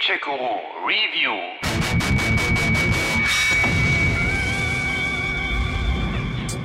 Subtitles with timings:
[0.00, 0.56] Gadget-Guru
[0.86, 1.36] Review.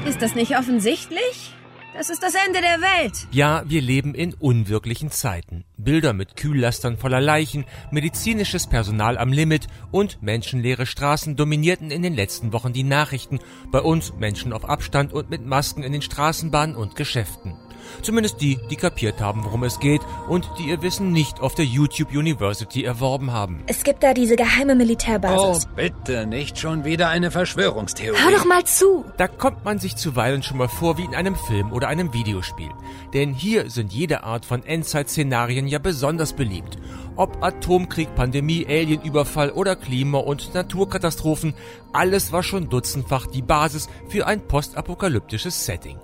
[0.07, 1.51] Ist das nicht offensichtlich?
[1.93, 3.27] Das ist das Ende der Welt.
[3.31, 5.65] Ja, wir leben in unwirklichen Zeiten.
[5.75, 12.15] Bilder mit Kühllastern voller Leichen, medizinisches Personal am Limit und menschenleere Straßen dominierten in den
[12.15, 13.39] letzten Wochen die Nachrichten.
[13.69, 17.57] Bei uns Menschen auf Abstand und mit Masken in den Straßenbahnen und Geschäften.
[18.01, 21.65] Zumindest die, die kapiert haben, worum es geht und die ihr Wissen nicht auf der
[21.65, 23.63] YouTube University erworben haben.
[23.67, 25.65] Es gibt da diese geheime Militärbasis.
[25.65, 28.17] Oh, bitte, nicht schon wieder eine Verschwörungstheorie.
[28.17, 29.05] Hör doch mal zu.
[29.17, 32.69] Da kommt man sich zuweilen schon mal vor wie in einem Film oder einem Videospiel.
[33.13, 36.77] Denn hier sind jede Art von Endzeit-Szenarien ja besonders beliebt.
[37.15, 41.53] Ob Atomkrieg, Pandemie, Alienüberfall oder Klima- und Naturkatastrophen,
[41.93, 45.97] alles war schon dutzendfach die Basis für ein postapokalyptisches Setting.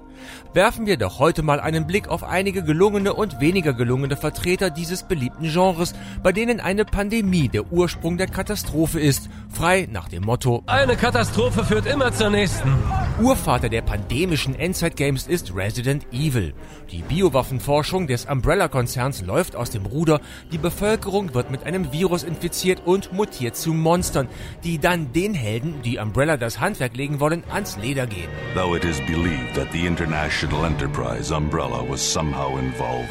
[0.53, 5.03] Werfen wir doch heute mal einen Blick auf einige gelungene und weniger gelungene Vertreter dieses
[5.03, 10.63] beliebten Genres, bei denen eine Pandemie der Ursprung der Katastrophe ist, frei nach dem Motto
[10.65, 12.77] Eine Katastrophe führt immer zur nächsten.
[13.19, 16.53] Urvater der pandemischen Endzeit-Games ist Resident Evil.
[16.91, 22.81] Die Biowaffenforschung des Umbrella-Konzerns läuft aus dem Ruder, die Bevölkerung wird mit einem Virus infiziert
[22.85, 24.27] und mutiert zu Monstern,
[24.63, 28.29] die dann den Helden, die Umbrella das Handwerk legen wollen, ans Leder gehen.
[28.55, 33.09] Though it is believed that the international enterprise Umbrella was somehow involved,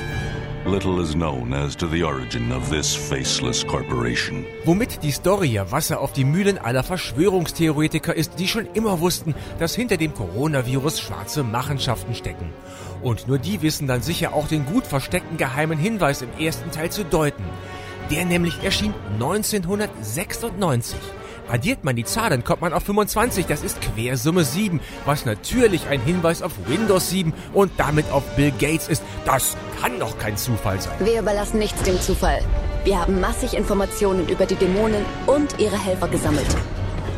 [0.67, 4.45] little is known as to the origin of this faceless corporation.
[4.65, 9.35] Womit die Story ja Wasser auf die Mühlen aller Verschwörungstheoretiker ist, die schon immer wussten,
[9.59, 12.53] dass hinter dem Coronavirus schwarze Machenschaften stecken.
[13.03, 16.91] Und nur die wissen dann sicher auch den gut versteckten geheimen Hinweis im ersten Teil
[16.91, 17.45] zu deuten.
[18.11, 20.99] Der nämlich erschien 1996.
[21.51, 23.47] Addiert man die Zahlen, kommt man auf 25.
[23.47, 28.53] Das ist Quersumme 7, was natürlich ein Hinweis auf Windows 7 und damit auf Bill
[28.53, 29.03] Gates ist.
[29.25, 30.95] Das kann doch kein Zufall sein.
[31.01, 32.41] Wir überlassen nichts dem Zufall.
[32.85, 36.47] Wir haben massig Informationen über die Dämonen und ihre Helfer gesammelt.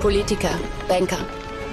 [0.00, 0.50] Politiker,
[0.88, 1.18] Banker,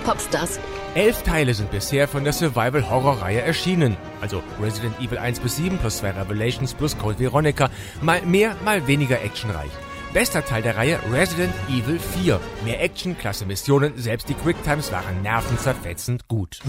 [0.03, 0.59] Popstars.
[0.95, 3.95] Elf Teile sind bisher von der Survival-Horror-Reihe erschienen.
[4.21, 7.69] Also Resident Evil 1 bis 7 plus zwei Revelations plus Code Veronica.
[8.01, 9.69] Mal mehr, mal weniger actionreich.
[10.13, 12.39] Bester Teil der Reihe Resident Evil 4.
[12.65, 16.61] Mehr Action, klasse Missionen, selbst die Quicktimes waren nervenzerfetzend gut.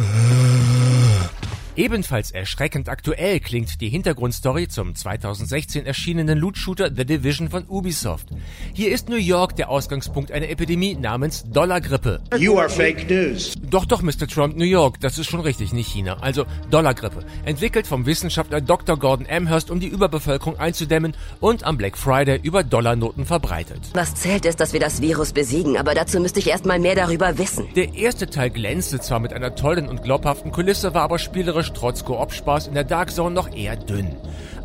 [1.74, 8.28] Ebenfalls erschreckend aktuell klingt die Hintergrundstory zum 2016 erschienenen Loot-Shooter The Division von Ubisoft.
[8.74, 12.20] Hier ist New York der Ausgangspunkt einer Epidemie namens Dollargrippe.
[12.36, 13.54] You are fake news.
[13.70, 14.26] Doch, doch, Mr.
[14.26, 16.16] Trump, New York, das ist schon richtig, nicht China.
[16.20, 17.24] Also Dollargrippe.
[17.44, 18.96] Entwickelt vom Wissenschaftler Dr.
[18.96, 23.78] Gordon Amherst, um die Überbevölkerung einzudämmen und am Black Friday über Dollarnoten verbreitet.
[23.94, 27.38] Was zählt ist, dass wir das Virus besiegen, aber dazu müsste ich erstmal mehr darüber
[27.38, 27.68] wissen.
[27.76, 32.04] Der erste Teil glänzte zwar mit einer tollen und glaubhaften Kulisse, war aber spielerisch trotz
[32.04, 34.16] Koop-Spaß in der Dark Zone noch eher dünn.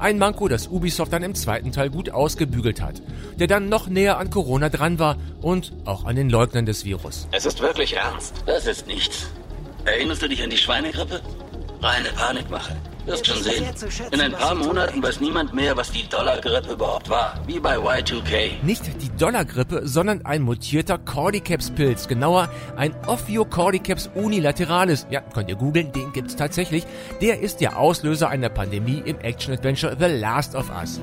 [0.05, 3.01] Ein Manko, das Ubisoft dann im zweiten Teil gut ausgebügelt hat,
[3.39, 7.27] der dann noch näher an Corona dran war und auch an den Leugnern des Virus.
[7.31, 8.35] Es ist wirklich ernst.
[8.45, 9.25] Das ist nichts.
[9.83, 11.21] Erinnerst du dich an die Schweinegrippe?
[11.81, 12.75] Reine Panikmache.
[13.05, 13.63] Wirst schon sehen.
[14.11, 17.39] In ein paar Monaten weiß niemand mehr, was die Dollargrippe überhaupt war.
[17.45, 18.63] Wie bei Y2K.
[18.63, 22.07] Nicht die Dollargrippe, sondern ein mutierter Cordyceps-Pilz.
[22.07, 25.05] Genauer, ein Ophiocordyceps unilateralis.
[25.11, 26.85] Ja, könnt ihr googeln, den gibt's tatsächlich.
[27.21, 30.99] Der ist der Auslöser einer Pandemie im Action-Adventure The Last of Us.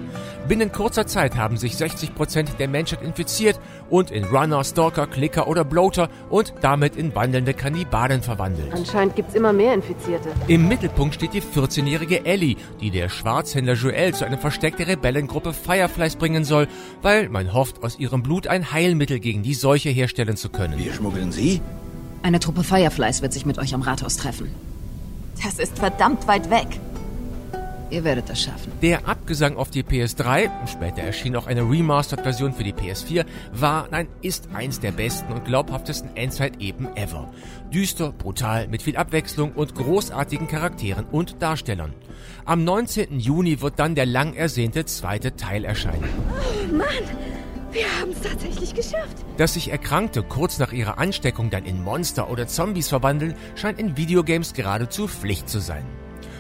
[0.49, 3.61] Binnen kurzer Zeit haben sich 60% der Menschheit infiziert
[3.91, 8.73] und in Runner, Stalker, Clicker oder Bloater und damit in wandelnde Kannibalen verwandelt.
[8.73, 10.31] Anscheinend gibt's immer mehr Infizierte.
[10.49, 11.41] Im Mittelpunkt steht die
[11.93, 16.69] 14-jährige Ellie, die der Schwarzhändler Joel zu einem Versteck der Rebellengruppe Fireflies bringen soll,
[17.03, 20.79] weil man hofft, aus ihrem Blut ein Heilmittel gegen die Seuche herstellen zu können.
[20.79, 21.61] Wir schmuggeln Sie?
[22.23, 24.49] Eine Truppe Fireflies wird sich mit euch am Rathaus treffen.
[25.43, 26.81] Das ist verdammt weit weg.
[27.93, 28.73] Ihr werdet das schaffen.
[28.81, 34.09] Der Abgesang auf die PS3, später erschien auch eine Remastered-Version für die PS4, war, nein,
[34.23, 37.31] ist eins der besten und glaubhaftesten Endzeit-Epen ever.
[37.71, 41.93] Düster, brutal, mit viel Abwechslung und großartigen Charakteren und Darstellern.
[42.47, 43.21] Am 19.
[43.21, 46.09] Juni wird dann der lang ersehnte zweite Teil erscheinen.
[46.31, 46.87] Oh Mann,
[47.73, 49.19] wir haben es tatsächlich geschafft.
[49.37, 53.99] Dass sich Erkrankte kurz nach ihrer Ansteckung dann in Monster oder Zombies verwandeln, scheint in
[53.99, 55.85] Videogames geradezu Pflicht zu sein.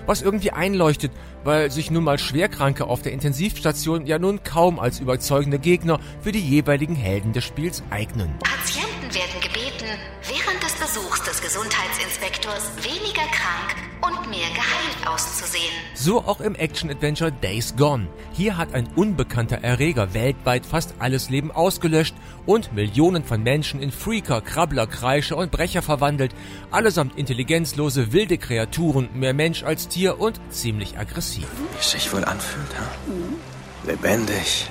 [0.06, 1.12] Was irgendwie einleuchtet,
[1.44, 6.32] weil sich nun mal Schwerkranke auf der Intensivstation ja nun kaum als überzeugende Gegner für
[6.32, 8.30] die jeweiligen Helden des Spiels eignen.
[9.12, 9.86] Patienten werden gebeten,
[10.26, 15.72] während des Besuchs des Gesundheitsinspektors weniger krank und mehr geheilt auszusehen.
[15.94, 18.08] So auch im Action-Adventure Days Gone.
[18.32, 22.14] Hier hat ein unbekannter Erreger weltweit fast alles Leben ausgelöscht
[22.46, 26.34] und Millionen von Menschen in Freaker, Krabbler, Kreischer und Brecher verwandelt,
[26.70, 31.46] allesamt intelligenzlose wilde Kreaturen, mehr Mensch als Tier und ziemlich aggressiv.
[31.72, 32.88] Wie es sich wohl anfühlt, ha?
[33.86, 34.68] Lebendig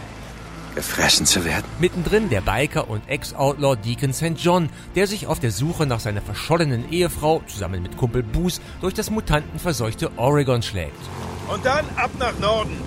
[0.75, 1.65] gefressen zu werden.
[1.79, 4.37] Mittendrin der Biker und Ex-Outlaw Deacon St.
[4.37, 8.93] John, der sich auf der Suche nach seiner verschollenen Ehefrau zusammen mit Kumpel Boos durch
[8.93, 10.99] das mutantenverseuchte Oregon schlägt.
[11.47, 12.77] Und dann ab nach Norden.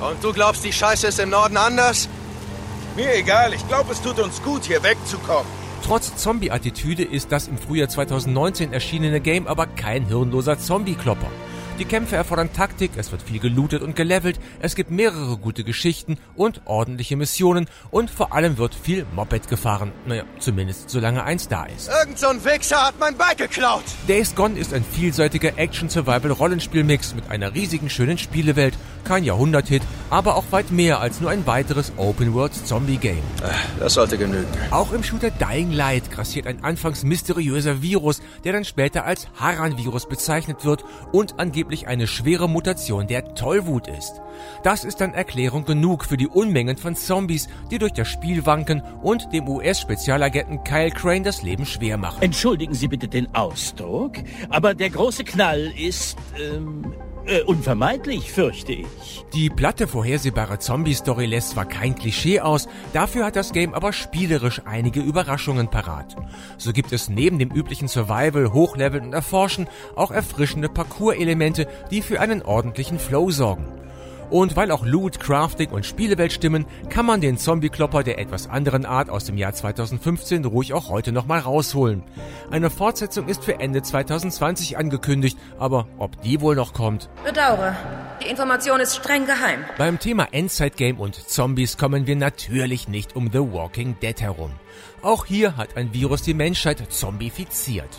[0.00, 2.08] Und du glaubst, die Scheiße ist im Norden anders?
[2.96, 5.46] Mir egal, ich glaube, es tut uns gut, hier wegzukommen.
[5.82, 11.30] Trotz Zombie-Attitüde ist das im Frühjahr 2019 erschienene Game aber kein hirnloser Zombie-Klopper.
[11.78, 16.16] Die Kämpfe erfordern Taktik, es wird viel gelootet und gelevelt, es gibt mehrere gute Geschichten
[16.34, 19.92] und ordentliche Missionen und vor allem wird viel Moped gefahren.
[20.06, 21.90] Naja, zumindest solange eins da ist.
[21.90, 23.84] Irgend so ein Wichser hat mein Bike geklaut!
[24.08, 30.44] Days Gone ist ein vielseitiger Action-Survival-Rollenspielmix mit einer riesigen schönen Spielewelt, kein Jahrhundert-Hit, aber auch
[30.50, 33.22] weit mehr als nur ein weiteres Open-World-Zombie-Game.
[33.78, 34.46] Das sollte genügen.
[34.70, 40.08] Auch im Shooter Dying Light grassiert ein anfangs mysteriöser Virus, der dann später als Haran-Virus
[40.08, 44.20] bezeichnet wird und angeblich eine schwere Mutation der Tollwut ist.
[44.62, 48.82] Das ist dann Erklärung genug für die Unmengen von Zombies, die durch das Spiel wanken
[49.02, 52.22] und dem US-Spezialagenten Kyle Crane das Leben schwer machen.
[52.22, 54.16] Entschuldigen Sie bitte den Ausdruck,
[54.50, 56.92] aber der große Knall ist, ähm,
[57.26, 58.86] äh, unvermeidlich, fürchte ich.
[59.34, 64.62] Die platte vorhersehbare Zombie-Story lässt zwar kein Klischee aus, dafür hat das Game aber spielerisch
[64.64, 66.16] einige Überraschungen parat.
[66.58, 72.20] So gibt es neben dem üblichen Survival, Hochleveln und Erforschen auch erfrischende Parcours-Elemente, die für
[72.20, 73.66] einen ordentlichen Flow sorgen.
[74.30, 78.84] Und weil auch Loot, Crafting und Spielewelt stimmen, kann man den Zombie-Klopper der etwas anderen
[78.84, 82.02] Art aus dem Jahr 2015 ruhig auch heute nochmal rausholen.
[82.50, 87.08] Eine Fortsetzung ist für Ende 2020 angekündigt, aber ob die wohl noch kommt?
[87.24, 87.76] Bedauere.
[88.22, 89.64] Die Information ist streng geheim.
[89.78, 94.50] Beim Thema Endzeit-Game und Zombies kommen wir natürlich nicht um The Walking Dead herum.
[95.02, 97.90] Auch hier hat ein Virus die Menschheit zombifiziert.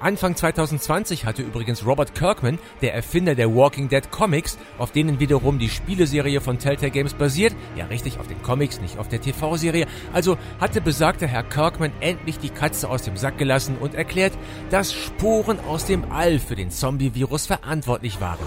[0.00, 5.58] Anfang 2020 hatte übrigens Robert Kirkman, der Erfinder der Walking Dead Comics, auf denen wiederum
[5.58, 9.86] die Spieleserie von Telltale Games basiert, ja richtig auf den Comics, nicht auf der TV-Serie,
[10.14, 14.32] also hatte besagter Herr Kirkman endlich die Katze aus dem Sack gelassen und erklärt,
[14.70, 18.38] dass Sporen aus dem All für den Zombie-Virus verantwortlich waren.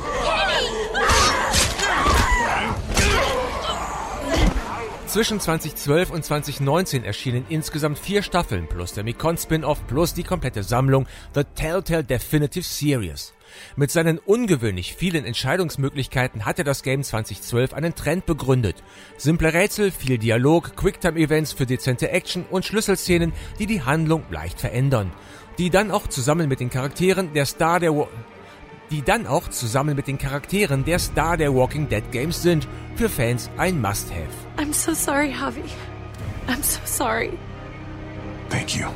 [5.13, 11.05] Zwischen 2012 und 2019 erschienen insgesamt vier Staffeln plus der Mikon-Spin-Off plus die komplette Sammlung
[11.35, 13.35] The Telltale Definitive Series.
[13.75, 18.77] Mit seinen ungewöhnlich vielen Entscheidungsmöglichkeiten hatte das Game 2012 einen Trend begründet.
[19.15, 25.11] Simple Rätsel, viel Dialog, Quicktime-Events für dezente Action und Schlüsselszenen, die die Handlung leicht verändern.
[25.59, 27.93] Die dann auch zusammen mit den Charakteren der Star der
[28.91, 32.67] die dann auch zusammen mit den Charakteren der Star der Walking Dead Games sind.
[32.95, 34.29] Für Fans ein Must-Have.
[34.57, 35.63] I'm so sorry, Javi.
[36.47, 37.31] I'm so sorry.
[38.49, 38.87] Thank you.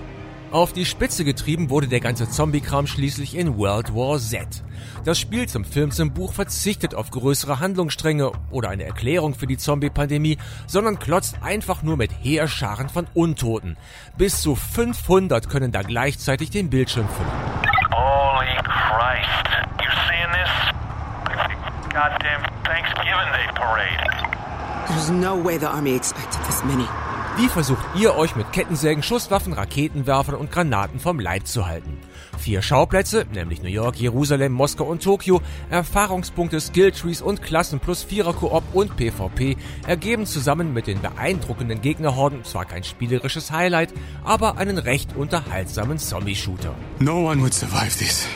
[0.51, 4.63] Auf die Spitze getrieben wurde der ganze Zombie-Kram schließlich in World War Z.
[5.03, 9.57] Das Spiel zum Film zum Buch verzichtet auf größere Handlungsstränge oder eine Erklärung für die
[9.57, 13.75] Zombie-Pandemie, sondern klotzt einfach nur mit Heerscharen von Untoten.
[14.17, 17.29] Bis zu 500 können da gleichzeitig den Bildschirm füllen.
[17.91, 19.47] Holy Christ.
[19.81, 21.86] You seeing this?
[21.97, 24.87] Goddamn Thanksgiving Day parade.
[24.87, 26.85] There's no way the army expected this many.
[27.37, 31.97] Wie versucht ihr euch mit Kettensägen, Schusswaffen, Raketenwerfern und Granaten vom Leib zu halten?
[32.37, 35.41] Vier Schauplätze, nämlich New York, Jerusalem, Moskau und Tokio,
[35.71, 39.57] Erfahrungspunkte, Skilltrees und Klassen plus Vierer Koop und PvP
[39.87, 43.91] ergeben zusammen mit den beeindruckenden Gegnerhorden zwar kein spielerisches Highlight,
[44.23, 46.75] aber einen recht unterhaltsamen Zombie-Shooter.
[46.99, 48.27] No one would survive this.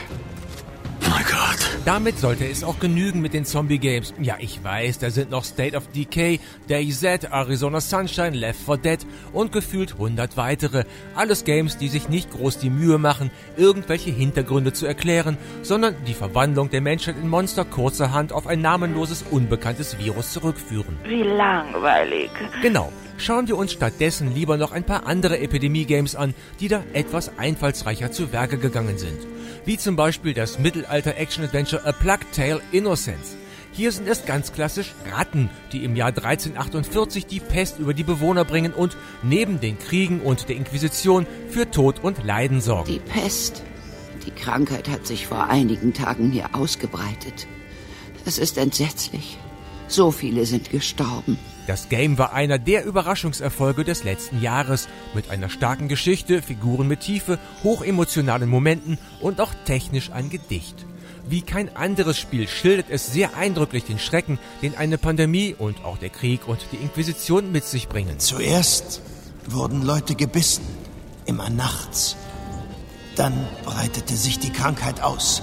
[1.12, 1.58] My God.
[1.84, 4.14] Damit sollte es auch genügen mit den Zombie-Games.
[4.22, 6.40] Ja, ich weiß, da sind noch State of Decay,
[6.70, 9.00] DayZ, Arizona Sunshine, Left 4 Dead
[9.34, 10.86] und gefühlt 100 weitere.
[11.14, 16.14] Alles Games, die sich nicht groß die Mühe machen, irgendwelche Hintergründe zu erklären, sondern die
[16.14, 20.98] Verwandlung der Menschheit in Monster kurzerhand auf ein namenloses, unbekanntes Virus zurückführen.
[21.04, 22.32] Wie langweilig.
[22.62, 22.90] Genau.
[23.18, 28.12] Schauen wir uns stattdessen lieber noch ein paar andere Epidemie-Games an, die da etwas einfallsreicher
[28.12, 29.20] zu Werke gegangen sind.
[29.66, 33.36] Wie zum Beispiel das Mittelalter-Action-Adventure A Plague Tale Innocence.
[33.74, 38.44] Hier sind es ganz klassisch Ratten, die im Jahr 1348 die Pest über die Bewohner
[38.44, 42.92] bringen und neben den Kriegen und der Inquisition für Tod und Leiden sorgen.
[42.92, 43.64] Die Pest.
[44.26, 47.48] Die Krankheit hat sich vor einigen Tagen hier ausgebreitet.
[48.26, 49.38] Das ist entsetzlich.
[49.88, 51.40] So viele sind gestorben.
[51.72, 57.00] Das Game war einer der Überraschungserfolge des letzten Jahres, mit einer starken Geschichte, Figuren mit
[57.00, 60.86] Tiefe, hochemotionalen Momenten und auch technisch ein Gedicht.
[61.30, 65.98] Wie kein anderes Spiel schildert es sehr eindrücklich den Schrecken, den eine Pandemie und auch
[65.98, 68.20] der Krieg und die Inquisition mit sich bringen.
[68.20, 69.02] Zuerst
[69.48, 70.66] wurden Leute gebissen,
[71.26, 72.18] immer nachts.
[73.16, 75.42] Dann breitete sich die Krankheit aus.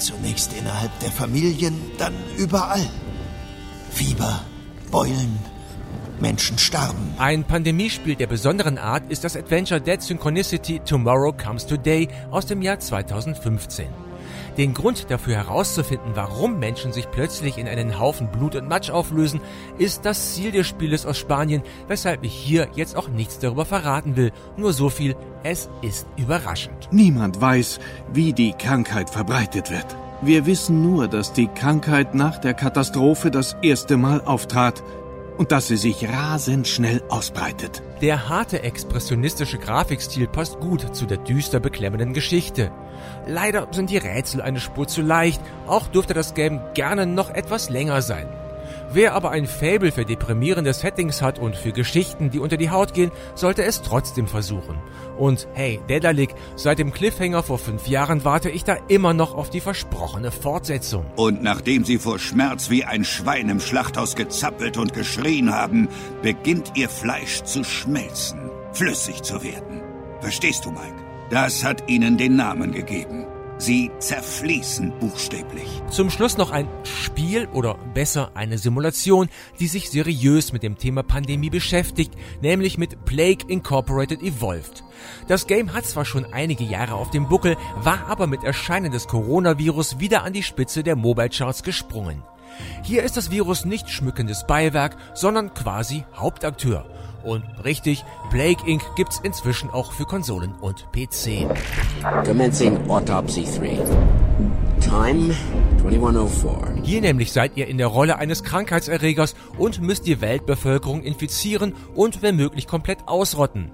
[0.00, 2.84] Zunächst innerhalb der Familien, dann überall.
[3.92, 4.44] Fieber,
[4.94, 5.40] Beulen,
[6.20, 7.14] Menschen starben.
[7.18, 12.62] Ein Pandemiespiel der besonderen Art ist das Adventure Dead Synchronicity Tomorrow Comes Today aus dem
[12.62, 13.88] Jahr 2015.
[14.56, 19.40] Den Grund dafür herauszufinden, warum Menschen sich plötzlich in einen Haufen Blut und Matsch auflösen,
[19.78, 24.14] ist das Ziel des Spieles aus Spanien, weshalb ich hier jetzt auch nichts darüber verraten
[24.14, 24.30] will.
[24.56, 26.88] Nur so viel, es ist überraschend.
[26.92, 27.80] Niemand weiß,
[28.12, 29.96] wie die Krankheit verbreitet wird.
[30.22, 34.82] Wir wissen nur, dass die Krankheit nach der Katastrophe das erste Mal auftrat
[35.36, 37.82] und dass sie sich rasend schnell ausbreitet.
[38.00, 42.70] Der harte expressionistische Grafikstil passt gut zu der düster beklemmenden Geschichte.
[43.26, 47.68] Leider sind die Rätsel eine Spur zu leicht, auch dürfte das Game gerne noch etwas
[47.68, 48.28] länger sein.
[48.94, 52.94] Wer aber ein Fable für deprimierende Settings hat und für Geschichten, die unter die Haut
[52.94, 54.78] gehen, sollte es trotzdem versuchen.
[55.18, 59.50] Und hey, Dedalik, seit dem Cliffhanger vor fünf Jahren warte ich da immer noch auf
[59.50, 61.06] die versprochene Fortsetzung.
[61.16, 65.88] Und nachdem sie vor Schmerz wie ein Schwein im Schlachthaus gezappelt und geschrien haben,
[66.22, 69.82] beginnt ihr Fleisch zu schmelzen, flüssig zu werden.
[70.20, 71.02] Verstehst du, Mike?
[71.30, 73.26] Das hat ihnen den Namen gegeben.
[73.56, 75.82] Sie zerfließen buchstäblich.
[75.88, 79.28] Zum Schluss noch ein Spiel oder besser eine Simulation,
[79.60, 84.82] die sich seriös mit dem Thema Pandemie beschäftigt, nämlich mit Plague Incorporated Evolved.
[85.28, 89.06] Das Game hat zwar schon einige Jahre auf dem Buckel, war aber mit Erscheinen des
[89.06, 92.22] Coronavirus wieder an die Spitze der Mobile Charts gesprungen.
[92.82, 96.86] Hier ist das Virus nicht schmückendes Beiwerk, sondern quasi Hauptakteur.
[97.24, 98.82] Und richtig, Plague Inc.
[98.96, 101.48] gibt's inzwischen auch für Konsolen und PC.
[102.24, 103.78] Commencing Autopsy 3.
[104.80, 105.34] Time
[105.80, 106.82] 2104.
[106.82, 112.22] Hier nämlich seid ihr in der Rolle eines Krankheitserregers und müsst die Weltbevölkerung infizieren und
[112.22, 113.70] wenn möglich komplett ausrotten.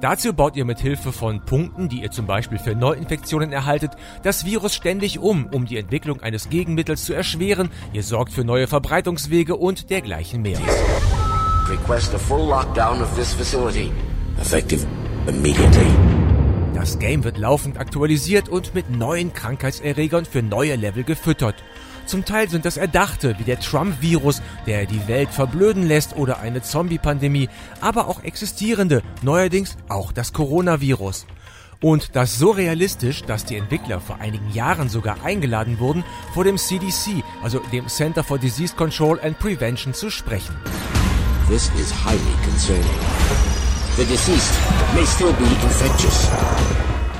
[0.00, 4.44] Dazu baut ihr mit Hilfe von Punkten, die ihr zum Beispiel für Neuinfektionen erhaltet, das
[4.44, 7.70] Virus ständig um, um die Entwicklung eines Gegenmittels zu erschweren.
[7.92, 10.60] Ihr sorgt für neue Verbreitungswege und dergleichen mehr.
[11.68, 13.90] Request a full lockdown of this facility.
[14.40, 14.86] Effective
[15.26, 15.86] immediately.
[16.74, 21.56] Das Game wird laufend aktualisiert und mit neuen Krankheitserregern für neue Level gefüttert.
[22.06, 26.62] Zum Teil sind das Erdachte, wie der Trump-Virus, der die Welt verblöden lässt, oder eine
[26.62, 27.48] Zombie-Pandemie,
[27.80, 31.26] aber auch existierende, neuerdings auch das Coronavirus.
[31.80, 36.58] Und das so realistisch, dass die Entwickler vor einigen Jahren sogar eingeladen wurden, vor dem
[36.58, 40.54] CDC, also dem Center for Disease Control and Prevention, zu sprechen.
[41.48, 42.98] This is highly concerning.
[43.94, 44.52] The deceased
[44.96, 46.28] may still be infectious.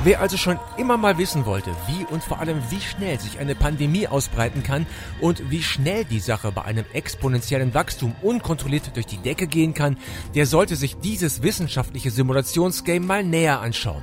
[0.03, 3.55] Wer also schon immer mal wissen wollte, wie und vor allem wie schnell sich eine
[3.55, 4.85] Pandemie ausbreiten kann
[5.21, 9.97] und wie schnell die Sache bei einem exponentiellen Wachstum unkontrolliert durch die Decke gehen kann,
[10.35, 14.03] der sollte sich dieses wissenschaftliche Simulationsgame mal näher anschauen.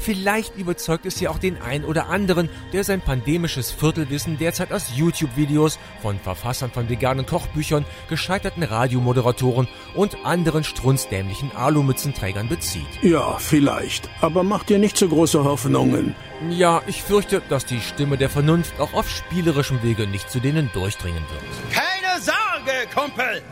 [0.00, 4.92] Vielleicht überzeugt es ja auch den ein oder anderen, der sein pandemisches Viertelwissen derzeit aus
[4.96, 12.88] YouTube-Videos von Verfassern von veganen Kochbüchern, gescheiterten Radiomoderatoren und anderen strunzdämlichen Alumützenträgern bezieht.
[13.02, 14.08] Ja, vielleicht.
[14.22, 16.16] Aber mach dir nicht zu große Hoffnungen.
[16.48, 20.70] Ja, ich fürchte, dass die Stimme der Vernunft auch auf spielerischem Wege nicht zu denen
[20.72, 21.72] durchdringen wird.
[21.72, 23.42] Keine Sorge, Kumpel!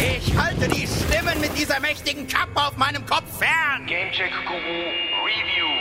[0.00, 3.86] Ich halte die Stimmen mit dieser mächtigen Kappe auf meinem Kopf fern!
[3.86, 5.75] Gamecheck Guru Review.